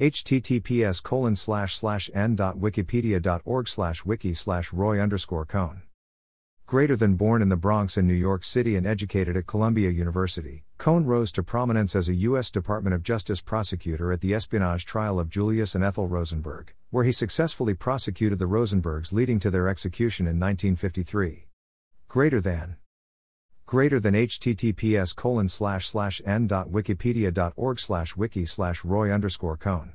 https 0.00 1.02
colon 1.02 1.34
slash 1.34 1.76
slash 1.76 2.10
en.wikipedia.org 2.14 3.68
slash 3.68 4.04
wiki 4.04 4.34
slash 4.34 4.72
roy 4.72 5.00
underscore 5.00 5.44
cohn. 5.44 5.82
Greater 6.66 6.96
than 6.96 7.14
born 7.14 7.40
in 7.40 7.48
the 7.48 7.56
Bronx 7.56 7.96
in 7.96 8.06
New 8.06 8.12
York 8.12 8.44
City 8.44 8.76
and 8.76 8.86
educated 8.86 9.36
at 9.36 9.46
Columbia 9.46 9.90
University, 9.90 10.64
Cohn 10.76 11.04
rose 11.04 11.32
to 11.32 11.42
prominence 11.42 11.96
as 11.96 12.08
a 12.08 12.14
U.S. 12.14 12.50
Department 12.52 12.94
of 12.94 13.02
Justice 13.02 13.40
prosecutor 13.40 14.12
at 14.12 14.20
the 14.20 14.32
espionage 14.34 14.84
trial 14.84 15.18
of 15.18 15.28
Julius 15.28 15.74
and 15.74 15.82
Ethel 15.82 16.06
Rosenberg, 16.06 16.74
where 16.90 17.04
he 17.04 17.10
successfully 17.10 17.74
prosecuted 17.74 18.38
the 18.38 18.44
Rosenbergs 18.44 19.12
leading 19.12 19.40
to 19.40 19.50
their 19.50 19.66
execution 19.66 20.26
in 20.26 20.38
1953. 20.38 21.46
Greater 22.06 22.40
than 22.40 22.76
greater 23.68 24.00
than 24.00 24.14
https 24.14 25.14
colon 25.14 25.46
slash 25.46 25.86
slash 25.86 26.22
en.wikipedia.org 26.24 27.78
slash 27.78 28.16
wiki 28.16 28.46
slash 28.46 28.82
roy 28.82 29.12
underscore 29.12 29.58
cohn. 29.58 29.92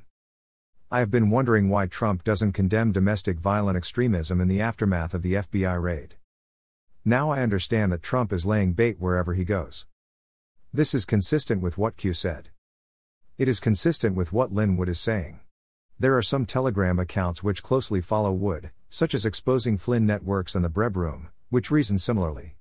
I 0.92 1.00
have 1.00 1.10
been 1.10 1.28
wondering 1.28 1.68
why 1.68 1.86
Trump 1.86 2.22
doesn't 2.22 2.52
condemn 2.52 2.92
domestic 2.92 3.40
violent 3.40 3.76
extremism 3.76 4.40
in 4.40 4.46
the 4.46 4.60
aftermath 4.60 5.12
of 5.12 5.22
the 5.22 5.32
FBI 5.34 5.82
raid. 5.82 6.14
Now 7.04 7.30
I 7.30 7.42
understand 7.42 7.90
that 7.90 8.00
Trump 8.00 8.32
is 8.32 8.46
laying 8.46 8.74
bait 8.74 9.00
wherever 9.00 9.34
he 9.34 9.44
goes. 9.44 9.86
This 10.72 10.94
is 10.94 11.04
consistent 11.04 11.60
with 11.60 11.76
what 11.76 11.96
Q 11.96 12.12
said. 12.12 12.50
It 13.38 13.48
is 13.48 13.58
consistent 13.58 14.14
with 14.14 14.32
what 14.32 14.52
Lin 14.52 14.76
Wood 14.76 14.88
is 14.88 15.00
saying. 15.00 15.40
There 15.98 16.16
are 16.16 16.22
some 16.22 16.46
Telegram 16.46 17.00
accounts 17.00 17.42
which 17.42 17.64
closely 17.64 18.00
follow 18.00 18.30
Wood, 18.30 18.70
such 18.88 19.14
as 19.14 19.26
exposing 19.26 19.78
Flynn 19.78 20.06
Networks 20.06 20.54
and 20.54 20.64
the 20.64 20.70
Breb 20.70 20.94
Room, 20.94 21.30
which 21.50 21.72
reason 21.72 21.98
similarly. 21.98 22.54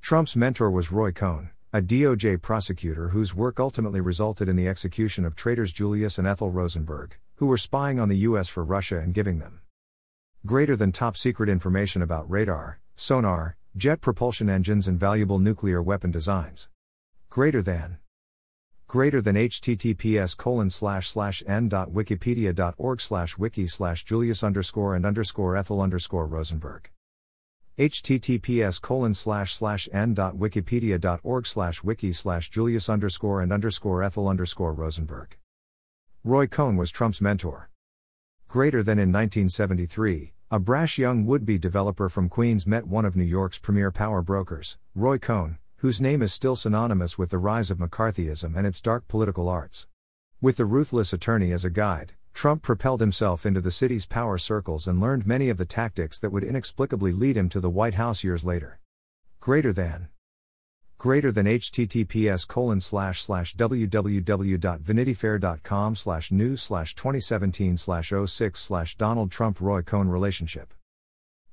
Trump's 0.00 0.34
mentor 0.34 0.70
was 0.70 0.90
Roy 0.90 1.12
Cohn, 1.12 1.50
a 1.72 1.80
DOJ 1.80 2.42
prosecutor 2.42 3.10
whose 3.10 3.34
work 3.34 3.60
ultimately 3.60 4.00
resulted 4.00 4.48
in 4.48 4.56
the 4.56 4.66
execution 4.66 5.24
of 5.24 5.36
traitors 5.36 5.72
Julius 5.72 6.18
and 6.18 6.26
Ethel 6.26 6.50
Rosenberg, 6.50 7.16
who 7.36 7.46
were 7.46 7.58
spying 7.58 8.00
on 8.00 8.08
the 8.08 8.16
U.S. 8.18 8.48
for 8.48 8.64
Russia 8.64 8.98
and 8.98 9.14
giving 9.14 9.38
them 9.38 9.60
greater 10.44 10.74
than 10.74 10.90
top 10.90 11.16
secret 11.16 11.48
information 11.48 12.02
about 12.02 12.28
radar, 12.28 12.80
sonar, 12.96 13.56
jet 13.76 14.00
propulsion 14.00 14.48
engines, 14.48 14.88
and 14.88 14.98
valuable 14.98 15.38
nuclear 15.38 15.82
weapon 15.82 16.10
designs. 16.10 16.68
Greater 17.28 17.62
than 17.62 17.98
greater 18.88 19.20
than 19.20 19.36
https 19.36 20.36
colon 20.36 20.70
slash 20.70 21.08
slash 21.08 21.42
n. 21.46 21.70
wikipedia. 21.70 22.74
org 22.78 23.00
slash 23.00 23.38
wiki 23.38 23.68
slash 23.68 24.04
julius 24.04 24.42
underscore 24.42 24.96
and 24.96 25.06
underscore 25.06 25.56
ethel 25.56 25.80
underscore 25.80 26.26
rosenberg 26.26 26.90
https 27.78 28.80
colon 28.80 29.14
slash 29.14 29.54
slash 29.54 29.88
en.wikipedia.org 29.92 31.46
slash 31.46 31.82
wiki 31.82 32.12
slash 32.12 32.50
julius 32.50 32.88
underscore 32.88 33.40
and 33.40 33.52
underscore 33.52 34.02
ethel 34.02 34.28
underscore 34.28 34.74
rosenberg. 34.74 35.36
Roy 36.22 36.46
Cohn 36.46 36.76
was 36.76 36.90
Trump's 36.90 37.20
mentor. 37.20 37.70
Greater 38.48 38.82
than 38.82 38.98
in 38.98 39.12
1973, 39.12 40.34
a 40.50 40.58
brash 40.58 40.98
young 40.98 41.24
would-be 41.24 41.56
developer 41.56 42.08
from 42.08 42.28
Queens 42.28 42.66
met 42.66 42.86
one 42.86 43.04
of 43.04 43.14
New 43.14 43.24
York's 43.24 43.58
premier 43.58 43.90
power 43.90 44.20
brokers, 44.20 44.76
Roy 44.94 45.16
Cohn, 45.16 45.58
whose 45.76 46.00
name 46.00 46.20
is 46.20 46.32
still 46.32 46.56
synonymous 46.56 47.16
with 47.16 47.30
the 47.30 47.38
rise 47.38 47.70
of 47.70 47.78
McCarthyism 47.78 48.54
and 48.54 48.66
its 48.66 48.82
dark 48.82 49.08
political 49.08 49.48
arts. 49.48 49.86
With 50.40 50.58
the 50.58 50.66
ruthless 50.66 51.12
attorney 51.12 51.52
as 51.52 51.64
a 51.64 51.70
guide, 51.70 52.12
Trump 52.32 52.62
propelled 52.62 53.00
himself 53.00 53.44
into 53.44 53.60
the 53.60 53.70
city's 53.70 54.06
power 54.06 54.38
circles 54.38 54.88
and 54.88 55.00
learned 55.00 55.26
many 55.26 55.48
of 55.48 55.56
the 55.58 55.64
tactics 55.64 56.20
that 56.20 56.30
would 56.30 56.44
inexplicably 56.44 57.12
lead 57.12 57.36
him 57.36 57.48
to 57.50 57.60
the 57.60 57.70
White 57.70 57.94
House 57.94 58.24
years 58.24 58.44
later. 58.44 58.80
Greater 59.40 59.72
than. 59.72 60.08
Greater 60.98 61.32
than 61.32 61.46
https 61.46 62.46
colon 62.46 62.80
slash 62.80 63.22
slash 63.22 63.56
www.vanityfair.com 63.56 65.96
slash 65.96 66.30
news 66.30 66.62
slash 66.62 66.94
2017 66.94 67.76
slash 67.76 68.12
06 68.26 68.60
slash 68.60 68.96
Donald 68.96 69.30
Trump 69.30 69.60
Roy 69.60 69.82
Cohn 69.82 70.08
relationship. 70.08 70.74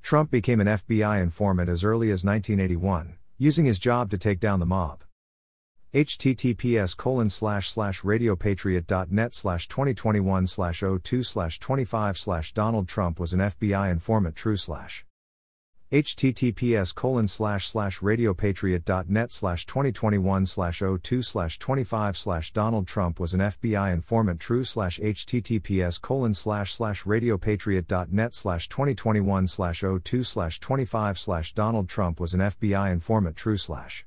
Trump 0.01 0.31
became 0.31 0.59
an 0.59 0.67
FBI 0.67 1.21
informant 1.21 1.69
as 1.69 1.83
early 1.83 2.11
as 2.11 2.23
1981, 2.23 3.17
using 3.37 3.65
his 3.65 3.79
job 3.79 4.09
to 4.11 4.17
take 4.17 4.39
down 4.39 4.59
the 4.59 4.65
mob 4.65 5.03
https 5.93 6.97
colon 6.97 7.29
slash 7.29 7.69
slash 7.69 8.01
radiopatriot.net 8.01 9.33
slash 9.33 9.67
2021 9.67 10.45
slash 10.45 10.83
02 11.01 11.23
slash 11.23 11.59
25 11.59 12.17
slash 12.17 12.53
Donald 12.53 12.87
Trump 12.89 13.19
was 13.19 13.31
an 13.31 13.39
FBI 13.39 13.89
informant 13.89 14.35
true 14.35 14.57
slash 14.57 15.05
https 15.89 16.93
colon 16.93 17.29
slash 17.29 17.69
slash 17.69 17.99
radiopatriot.net 17.99 19.31
slash 19.31 19.65
2021 19.65 20.45
slash 20.45 20.81
02 21.01 21.21
slash 21.21 21.57
25 21.57 22.17
slash 22.17 22.51
Donald 22.51 22.85
Trump 22.85 23.17
was 23.21 23.33
an 23.33 23.39
FBI 23.39 23.93
informant 23.93 24.41
true 24.41 24.65
slash 24.65 24.99
https 24.99 26.01
colon 26.01 26.33
slash 26.33 26.73
slash 26.73 27.03
radiopatriot.net 27.05 28.33
slash 28.33 28.67
2021 28.67 29.47
slash 29.47 29.81
02 30.03 30.23
slash 30.23 30.59
25 30.59 31.17
slash 31.17 31.53
Donald 31.53 31.87
Trump 31.87 32.19
was 32.19 32.33
an 32.33 32.41
FBI 32.41 32.91
informant 32.91 33.37
true 33.37 33.55
slash 33.57 34.06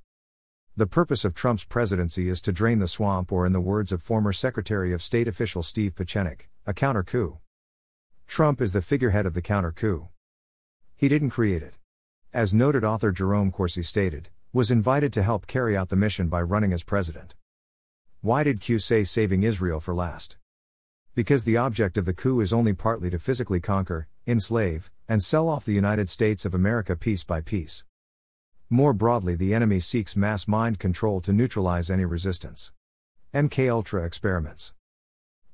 the 0.76 0.86
purpose 0.86 1.24
of 1.24 1.34
Trump's 1.34 1.64
presidency 1.64 2.28
is 2.28 2.40
to 2.42 2.52
drain 2.52 2.78
the 2.78 2.88
swamp, 2.88 3.32
or 3.32 3.44
in 3.44 3.52
the 3.52 3.60
words 3.60 3.90
of 3.92 4.00
former 4.02 4.32
Secretary 4.32 4.92
of 4.92 5.02
State 5.02 5.26
official 5.26 5.62
Steve 5.62 5.94
Pieczenik, 5.94 6.48
a 6.64 6.72
counter 6.72 7.02
coup. 7.02 7.38
Trump 8.26 8.60
is 8.60 8.72
the 8.72 8.80
figurehead 8.80 9.26
of 9.26 9.34
the 9.34 9.42
counter 9.42 9.72
coup. 9.72 10.08
He 10.96 11.08
didn't 11.08 11.30
create 11.30 11.62
it. 11.62 11.74
As 12.32 12.54
noted 12.54 12.84
author 12.84 13.10
Jerome 13.10 13.50
Corsi 13.50 13.82
stated, 13.82 14.28
was 14.52 14.70
invited 14.70 15.12
to 15.14 15.22
help 15.22 15.48
carry 15.48 15.76
out 15.76 15.88
the 15.88 15.96
mission 15.96 16.28
by 16.28 16.40
running 16.40 16.72
as 16.72 16.84
president. 16.84 17.34
Why 18.20 18.44
did 18.44 18.60
Q 18.60 18.78
say 18.78 19.02
saving 19.02 19.42
Israel 19.42 19.80
for 19.80 19.94
last? 19.94 20.36
Because 21.16 21.44
the 21.44 21.56
object 21.56 21.98
of 21.98 22.04
the 22.04 22.14
coup 22.14 22.40
is 22.40 22.52
only 22.52 22.72
partly 22.72 23.10
to 23.10 23.18
physically 23.18 23.60
conquer, 23.60 24.06
enslave, 24.26 24.90
and 25.08 25.22
sell 25.22 25.48
off 25.48 25.64
the 25.64 25.74
United 25.74 26.08
States 26.08 26.44
of 26.44 26.54
America 26.54 26.94
piece 26.94 27.24
by 27.24 27.40
piece. 27.40 27.82
More 28.72 28.92
broadly, 28.92 29.34
the 29.34 29.52
enemy 29.52 29.80
seeks 29.80 30.14
mass 30.14 30.46
mind 30.46 30.78
control 30.78 31.20
to 31.22 31.32
neutralize 31.32 31.90
any 31.90 32.04
resistance. 32.04 32.70
MK 33.34 33.68
Ultra 33.68 34.04
experiments. 34.04 34.74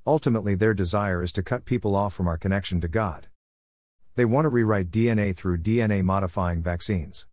Ultimately, 0.07 0.55
their 0.55 0.75
desire 0.75 1.23
is 1.23 1.33
to 1.33 1.43
cut 1.43 1.65
people 1.65 1.97
off 1.97 2.13
from 2.13 2.29
our 2.29 2.37
connection 2.37 2.79
to 2.83 2.89
God. 2.89 3.29
They 4.17 4.27
want 4.27 4.45
to 4.45 4.51
rewrite 4.51 4.91
DNA 4.91 5.35
through 5.35 5.59
DNA 5.59 6.05
modifying 6.05 6.63
vaccines. 6.63 7.27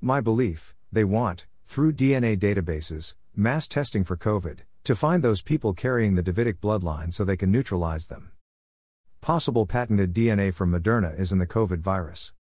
My 0.00 0.22
belief, 0.22 0.74
they 0.90 1.04
want, 1.04 1.44
through 1.66 1.92
DNA 1.92 2.38
databases, 2.38 3.14
mass 3.36 3.68
testing 3.68 4.04
for 4.04 4.16
COVID, 4.16 4.60
to 4.84 4.96
find 4.96 5.22
those 5.22 5.42
people 5.42 5.74
carrying 5.74 6.14
the 6.14 6.22
Davidic 6.22 6.58
bloodline 6.58 7.12
so 7.12 7.22
they 7.22 7.36
can 7.36 7.52
neutralize 7.52 8.06
them. 8.06 8.32
Possible 9.20 9.66
patented 9.66 10.14
DNA 10.14 10.54
from 10.54 10.72
Moderna 10.72 11.20
is 11.20 11.32
in 11.32 11.38
the 11.38 11.46
COVID 11.46 11.80
virus. 11.80 12.32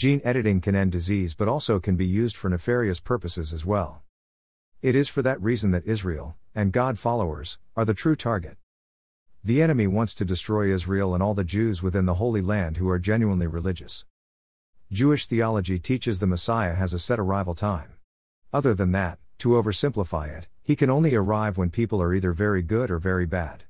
Gene 0.00 0.22
editing 0.24 0.62
can 0.62 0.74
end 0.74 0.92
disease 0.92 1.34
but 1.34 1.46
also 1.46 1.78
can 1.78 1.94
be 1.94 2.06
used 2.06 2.34
for 2.34 2.48
nefarious 2.48 3.00
purposes 3.00 3.52
as 3.52 3.66
well. 3.66 4.02
It 4.80 4.94
is 4.94 5.10
for 5.10 5.20
that 5.20 5.38
reason 5.42 5.72
that 5.72 5.84
Israel, 5.84 6.36
and 6.54 6.72
God 6.72 6.98
followers, 6.98 7.58
are 7.76 7.84
the 7.84 7.92
true 7.92 8.16
target. 8.16 8.56
The 9.44 9.60
enemy 9.60 9.86
wants 9.86 10.14
to 10.14 10.24
destroy 10.24 10.72
Israel 10.72 11.12
and 11.12 11.22
all 11.22 11.34
the 11.34 11.44
Jews 11.44 11.82
within 11.82 12.06
the 12.06 12.14
Holy 12.14 12.40
Land 12.40 12.78
who 12.78 12.88
are 12.88 12.98
genuinely 12.98 13.46
religious. 13.46 14.06
Jewish 14.90 15.26
theology 15.26 15.78
teaches 15.78 16.18
the 16.18 16.26
Messiah 16.26 16.76
has 16.76 16.94
a 16.94 16.98
set 16.98 17.18
arrival 17.18 17.54
time. 17.54 17.92
Other 18.54 18.72
than 18.72 18.92
that, 18.92 19.18
to 19.40 19.50
oversimplify 19.50 20.34
it, 20.34 20.48
he 20.62 20.76
can 20.76 20.88
only 20.88 21.14
arrive 21.14 21.58
when 21.58 21.68
people 21.68 22.00
are 22.00 22.14
either 22.14 22.32
very 22.32 22.62
good 22.62 22.90
or 22.90 22.98
very 22.98 23.26
bad. 23.26 23.64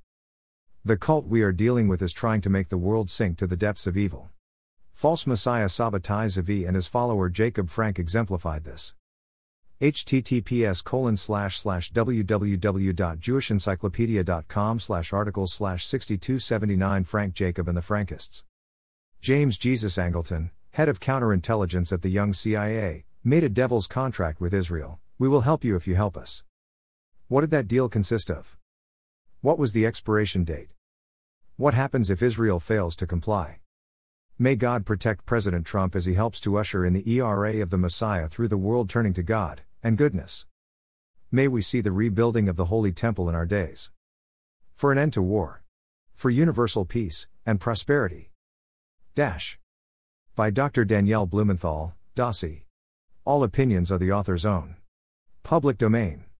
The 0.84 0.96
cult 0.96 1.26
we 1.26 1.42
are 1.42 1.50
dealing 1.50 1.88
with 1.88 2.00
is 2.00 2.12
trying 2.12 2.40
to 2.42 2.50
make 2.50 2.68
the 2.68 2.78
world 2.78 3.10
sink 3.10 3.36
to 3.38 3.48
the 3.48 3.56
depths 3.56 3.88
of 3.88 3.96
evil. 3.96 4.30
False 5.00 5.26
Messiah 5.26 5.64
Sabbatai 5.64 6.28
Zevi 6.28 6.66
and 6.66 6.76
his 6.76 6.86
follower 6.86 7.30
Jacob 7.30 7.70
Frank 7.70 7.98
exemplified 7.98 8.64
this. 8.64 8.94
https 9.80 10.84
colon 10.84 11.16
slash 11.16 11.58
slash 11.58 11.90
www.jewishencyclopedia.com 11.90 14.78
slash 14.78 15.12
articles 15.14 15.54
slash 15.54 15.86
6279 15.86 17.04
Frank 17.04 17.32
Jacob 17.32 17.66
and 17.66 17.78
the 17.78 17.80
Frankists. 17.80 18.44
James 19.22 19.56
Jesus 19.56 19.96
Angleton, 19.96 20.50
head 20.72 20.90
of 20.90 21.00
counterintelligence 21.00 21.94
at 21.94 22.02
the 22.02 22.10
Young 22.10 22.34
CIA, 22.34 23.06
made 23.24 23.42
a 23.42 23.48
devil's 23.48 23.86
contract 23.86 24.38
with 24.38 24.52
Israel. 24.52 25.00
We 25.18 25.28
will 25.28 25.40
help 25.40 25.64
you 25.64 25.76
if 25.76 25.88
you 25.88 25.94
help 25.94 26.18
us. 26.18 26.44
What 27.28 27.40
did 27.40 27.50
that 27.52 27.68
deal 27.68 27.88
consist 27.88 28.30
of? 28.30 28.58
What 29.40 29.58
was 29.58 29.72
the 29.72 29.86
expiration 29.86 30.44
date? 30.44 30.68
What 31.56 31.72
happens 31.72 32.10
if 32.10 32.22
Israel 32.22 32.60
fails 32.60 32.94
to 32.96 33.06
comply? 33.06 33.59
May 34.42 34.56
God 34.56 34.86
protect 34.86 35.26
President 35.26 35.66
Trump 35.66 35.94
as 35.94 36.06
he 36.06 36.14
helps 36.14 36.40
to 36.40 36.56
usher 36.56 36.82
in 36.82 36.94
the 36.94 37.06
ERA 37.06 37.60
of 37.60 37.68
the 37.68 37.76
Messiah 37.76 38.26
through 38.26 38.48
the 38.48 38.56
world 38.56 38.88
turning 38.88 39.12
to 39.12 39.22
God 39.22 39.60
and 39.82 39.98
goodness. 39.98 40.46
May 41.30 41.46
we 41.46 41.60
see 41.60 41.82
the 41.82 41.92
rebuilding 41.92 42.48
of 42.48 42.56
the 42.56 42.64
Holy 42.64 42.90
Temple 42.90 43.28
in 43.28 43.34
our 43.34 43.44
days. 43.44 43.90
For 44.74 44.92
an 44.92 44.96
end 44.96 45.12
to 45.12 45.20
war. 45.20 45.62
For 46.14 46.30
universal 46.30 46.86
peace 46.86 47.28
and 47.44 47.60
prosperity. 47.60 48.30
Dash. 49.14 49.58
By 50.34 50.48
Dr. 50.48 50.86
Dannielle 50.86 51.28
Blumenthal, 51.28 51.92
Dossi. 52.16 52.62
All 53.26 53.44
opinions 53.44 53.92
are 53.92 53.98
the 53.98 54.10
author's 54.10 54.46
own. 54.46 54.76
Public 55.42 55.76
domain. 55.76 56.24